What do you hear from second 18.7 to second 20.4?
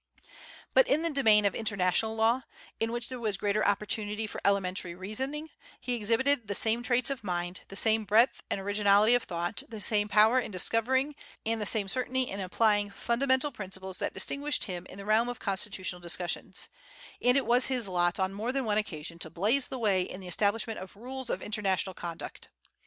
occasion to blaze the way in the